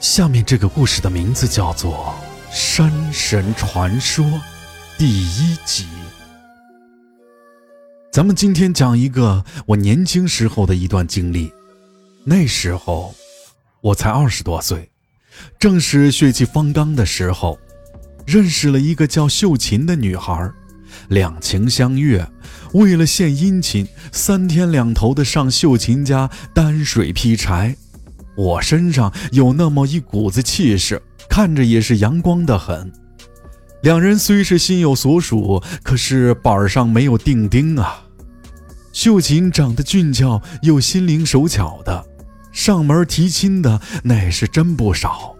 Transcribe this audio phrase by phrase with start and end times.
[0.00, 2.14] 下面这个故事的名字叫做
[2.54, 4.24] 《山神传说》
[4.96, 5.84] 第一集。
[8.10, 11.52] 咱们今天讲一个我年轻时候的一段经历。
[12.24, 13.14] 那时候
[13.82, 14.90] 我才二十多岁，
[15.58, 17.58] 正是血气方刚的时候，
[18.26, 20.50] 认识了一个叫秀琴的女孩，
[21.08, 22.26] 两情相悦。
[22.72, 27.76] 为了献殷勤，三天两头的上秀琴家担水劈柴。
[28.36, 32.90] 我身上有那么一股子气势，看着也是阳光的很。
[33.82, 38.02] 两人虽是心有所属，可是板上没有钉钉啊。
[38.92, 42.04] 秀琴长得俊俏又心灵手巧的，
[42.52, 45.34] 上门提亲的那是真不少。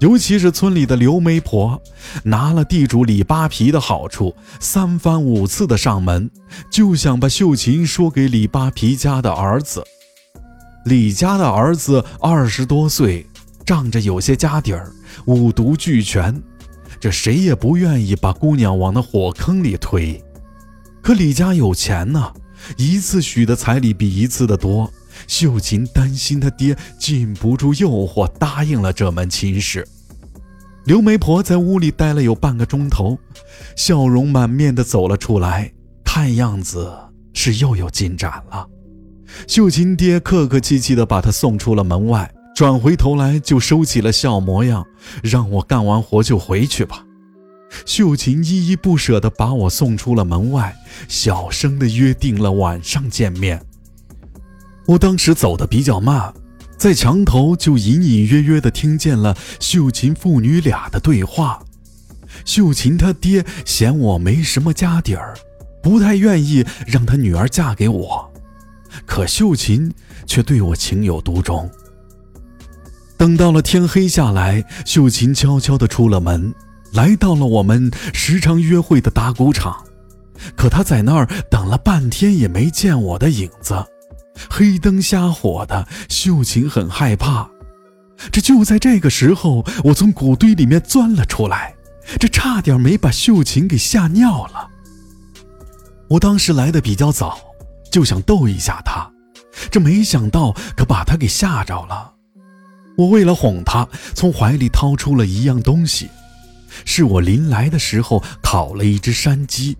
[0.00, 1.80] 尤其是村里的刘媒婆，
[2.24, 6.30] 拿了地主李扒皮的好处，三番五次的上门，
[6.70, 9.82] 就想把秀琴说给李扒皮家的儿子。
[10.86, 13.26] 李家的儿子二十多岁，
[13.64, 14.92] 仗着有些家底儿，
[15.24, 16.40] 五毒俱全，
[17.00, 20.22] 这谁也不愿意把姑娘往那火坑里推。
[21.02, 22.32] 可李家有钱呢，
[22.76, 24.88] 一次许的彩礼比一次的多。
[25.26, 29.84] 秀琴担心他爹禁不住诱惑，答应了这门亲事。
[30.84, 33.18] 刘媒婆在屋里待了有半个钟头，
[33.74, 35.72] 笑容满面的走了出来，
[36.04, 36.96] 看样子
[37.34, 38.68] 是又有进展了。
[39.46, 44.86] 秀琴爹客客气气地把她送出了门外，转回头来就收起了笑模样，
[45.22, 47.04] 让我干完活就回去吧。
[47.84, 50.74] 秀琴依依不舍地把我送出了门外，
[51.08, 53.60] 小声地约定了晚上见面。
[54.86, 56.32] 我当时走得比较慢，
[56.78, 61.60] 在墙头就隐隐约约地听见了秀琴父女俩的对话。
[62.44, 65.36] 秀琴她爹嫌我没什么家底儿，
[65.82, 68.32] 不太愿意让他女儿嫁给我。
[69.06, 69.90] 可秀琴
[70.26, 71.70] 却对我情有独钟。
[73.16, 76.54] 等到了天黑下来，秀琴悄悄地出了门，
[76.92, 79.84] 来到了我们时常约会的打谷场。
[80.54, 83.82] 可她在那儿等了半天，也没见我的影子。
[84.50, 87.48] 黑灯瞎火的，秀琴很害怕。
[88.30, 91.74] 这就在这个时候，我从谷堆里面钻了出来，
[92.20, 94.68] 这差点没把秀琴给吓尿了。
[96.08, 97.38] 我当时来的比较早。
[97.96, 99.10] 就想逗一下他，
[99.70, 102.12] 这没想到可把他给吓着了。
[102.98, 106.10] 我为了哄他，从怀里掏出了一样东西，
[106.84, 109.78] 是我临来的时候烤了一只山鸡，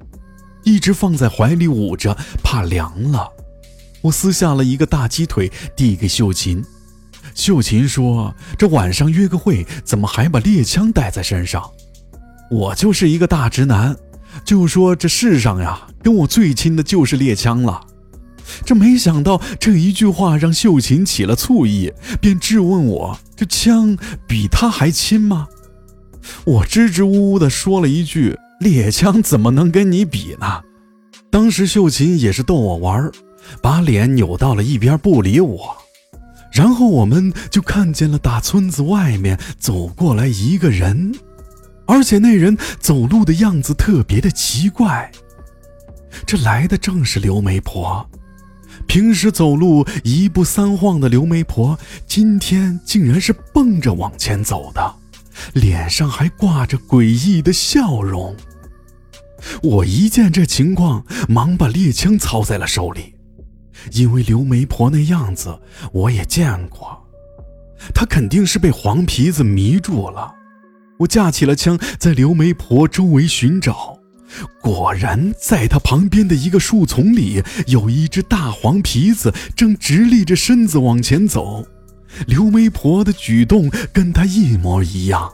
[0.64, 3.30] 一直放在怀里捂着，怕凉了。
[4.00, 6.64] 我撕下了一个大鸡腿，递给秀琴。
[7.34, 11.62] 秀琴说：“这晚上约个会，怎么还把猎枪带在身上？”
[12.50, 13.94] 我就是一个大直男，
[14.42, 17.82] 就说这世上呀，跟我最亲的就是猎枪了。
[18.64, 23.96] 这没想到这一句话让秀琴起了醋意，便质问我：“这枪
[24.26, 25.48] 比他还亲吗？”
[26.44, 30.62] 我支支吾吾地说了一句：“猎枪怎么能跟你比呢？”
[31.30, 33.10] 当时秀琴也是逗我玩，
[33.60, 35.76] 把脸扭到了一边不理我。
[36.52, 41.14] 然后我们就看见了大村子外面走过来一个人，
[41.86, 45.10] 而且那人走路的样子特别的奇怪。
[46.24, 48.08] 这来的正是刘媒婆。
[48.96, 54.94] 平时走路一步三晃的刘媒婆，今天竟然是蹦着往前走的，
[55.52, 58.34] 脸上还挂着诡异的笑容。
[59.62, 63.12] 我一见这情况，忙把猎枪操在了手里，
[63.92, 65.60] 因为刘媒婆那样子
[65.92, 66.98] 我也见过，
[67.94, 70.34] 她肯定是被黄皮子迷住了。
[71.00, 73.95] 我架起了枪，在刘媒婆周围寻找。
[74.60, 81.64] 果然，在他旁边的一个树丛里，有一只大黄皮子正直立着身子往前走。
[82.26, 85.32] 刘媒婆的举动跟他一模一样。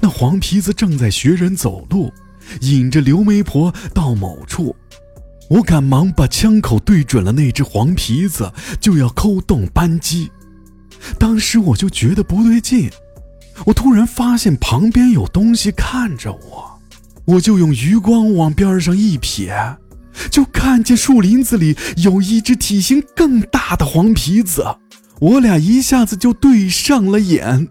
[0.00, 2.12] 那黄皮子正在学人走路，
[2.60, 4.74] 引着刘媒婆到某处。
[5.50, 8.50] 我赶忙把枪口对准了那只黄皮子，
[8.80, 10.30] 就要扣动扳机。
[11.18, 12.90] 当时我就觉得不对劲，
[13.66, 16.73] 我突然发现旁边有东西看着我。
[17.26, 19.76] 我就用余光往边上一瞥，
[20.30, 24.64] 就看见树林子里有一只体型更大的黄皮子，
[25.20, 27.68] 我俩一下子就对上了眼，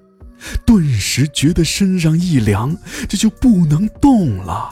[0.65, 2.75] 顿时觉得身上一凉，
[3.07, 4.69] 这就不能动了。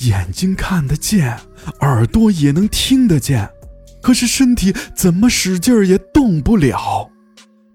[0.00, 1.38] 眼睛看得见，
[1.80, 3.48] 耳朵也能听得见，
[4.02, 7.08] 可是身体怎么使劲也动不了。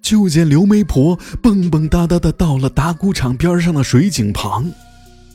[0.02, 4.72] 就见刘媒婆蹦蹦哒哒的到了打谷场边上的水井旁。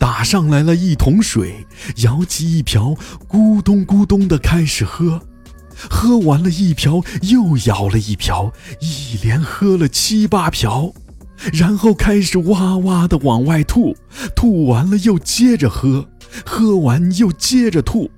[0.01, 2.97] 打上来了一桶水，舀起一瓢，
[3.29, 5.21] 咕咚咕咚的开始喝，
[5.91, 8.51] 喝完了一瓢，又舀了一瓢，
[8.81, 10.95] 一连喝了七八瓢。
[11.53, 13.95] 然后开始哇哇的往外吐，
[14.35, 16.09] 吐完了又接着喝，
[16.47, 18.11] 喝完又接着吐，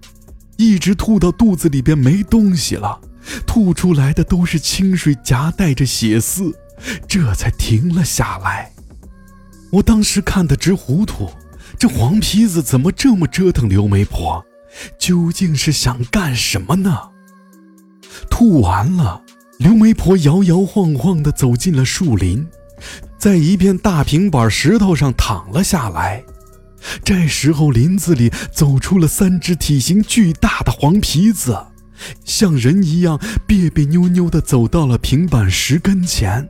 [0.58, 3.00] 一直吐到肚子里边没东西了，
[3.44, 6.56] 吐出来的都是清水夹带着血丝，
[7.08, 8.70] 这才停了下来。
[9.70, 11.31] 我当时看得直糊涂，
[11.82, 14.46] 这黄皮子怎么这么折腾刘媒婆？
[15.00, 16.96] 究竟是想干什么呢？
[18.31, 19.20] 吐完了，
[19.58, 22.46] 刘媒婆摇摇晃晃地走进了树林。
[23.19, 26.23] 在一片大平板石头上躺了下来。
[27.02, 31.67] 这时候，林子里走出了三只体型巨大的黄皮子，
[32.25, 36.49] 像人一样别别扭扭地走到了平板石跟前，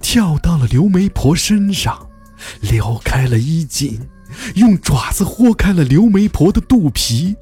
[0.00, 2.08] 跳到了刘媒婆身上，
[2.62, 4.00] 撩开了衣襟，
[4.54, 7.36] 用爪子豁开了刘媒婆的肚皮，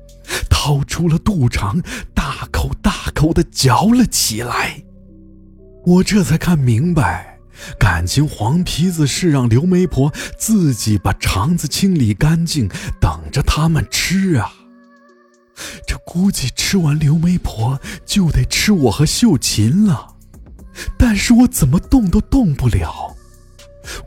[0.48, 1.80] 掏出了肚肠，
[2.14, 4.82] 大口大口地嚼了起来。
[5.84, 7.38] 我这才看明白。
[7.76, 12.68] 感情黄皮子是让刘媒婆自己把肠子清理干净，
[13.00, 14.52] 等着他们吃啊。
[15.84, 20.14] 这估计吃完刘媒婆就得吃我和秀琴了，
[20.96, 23.16] 但是我怎么动都动不了。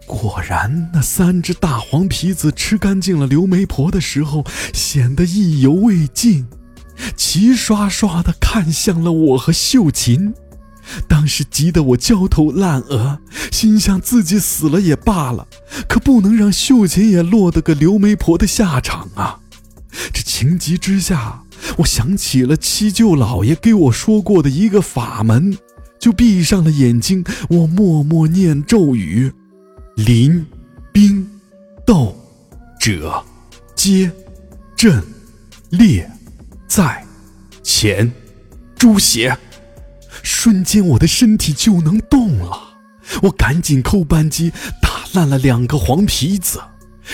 [0.06, 6.48] 果然，那三只大黄皮子吃干净了刘媒婆的时候，显得意犹未尽，
[7.16, 10.34] 齐刷刷地看向了我和秀琴。
[11.08, 13.20] 当时急得我焦头烂额，
[13.52, 15.48] 心想自己死了也罢了，
[15.88, 19.40] 可不能让秀琴也落得个刘媒婆的下场啊！
[20.12, 21.44] 这情急之下，
[21.78, 25.56] 我想起了七舅老爷给我说过的一个法门，
[26.00, 29.32] 就闭上了眼睛，我默默念咒语：
[30.06, 30.44] 临、
[30.92, 31.30] 兵、
[31.86, 32.16] 斗、
[32.80, 33.24] 者、
[33.76, 34.12] 皆、
[34.76, 35.04] 阵、
[35.70, 36.10] 列、
[36.68, 37.06] 在、
[37.62, 38.12] 前、
[38.76, 39.38] 诛邪。
[40.24, 42.80] 瞬间，我的身体就能动了。
[43.24, 44.52] 我赶紧扣扳机，
[44.82, 46.60] 打烂了两个黄皮子，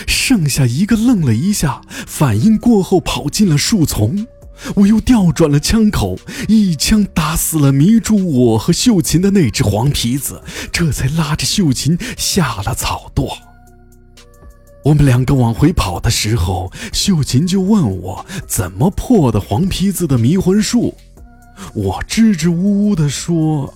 [0.08, 4.26] 剩下一个愣了一下，反应过后跑进了树丛。
[4.76, 6.18] 我又调转了枪口，
[6.48, 13.38] 一枪打死了迷住我和秀琴的那只黄皮子，这才拉着秀琴下了草垛。
[14.84, 20.96] 我们两个往回跑的时候，秀琴就问我怎么破的黄皮子的迷魂术。
[21.74, 23.74] 我支支吾吾地说：“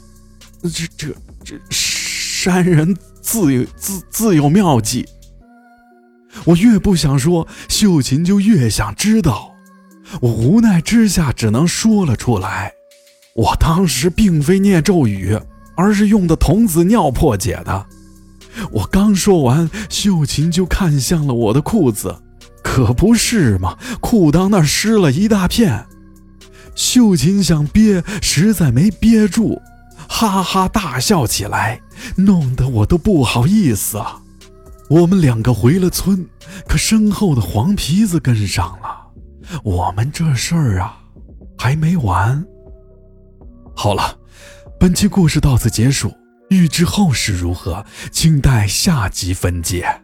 [0.63, 1.07] 这、这、
[1.43, 5.05] 这山人自有自自有妙计。”
[6.45, 9.50] 我越不想说，秀琴就越想知道。
[10.19, 12.73] 我无奈之下，只能说了出来
[13.33, 15.39] ：“我当时并非念咒语，
[15.75, 17.85] 而是用的童子尿破解的。”
[18.71, 22.13] 我刚说完，秀琴就看向了我的裤子，
[22.61, 25.85] 可不是嘛，裤裆那湿了一大片。
[26.75, 29.61] 秀琴想憋，实在没憋住，
[30.09, 31.81] 哈哈大笑起来，
[32.17, 34.21] 弄得我都不好意思了。
[34.89, 36.27] 我们两个回了村，
[36.67, 39.00] 可身后的黄皮子跟上了。
[39.63, 40.97] 我们这事儿啊，
[41.57, 42.43] 还没完。
[43.75, 44.17] 好了，
[44.79, 46.13] 本期故事到此结束。
[46.49, 50.01] 欲知后事如何，请待下集分解。